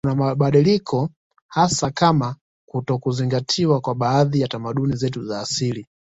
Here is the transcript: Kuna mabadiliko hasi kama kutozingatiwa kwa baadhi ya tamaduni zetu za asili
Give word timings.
Kuna 0.03 0.15
mabadiliko 0.15 1.09
hasi 1.47 1.91
kama 1.91 2.35
kutozingatiwa 2.65 3.81
kwa 3.81 3.95
baadhi 3.95 4.39
ya 4.41 4.47
tamaduni 4.47 4.95
zetu 4.95 5.25
za 5.25 5.41
asili 5.41 5.87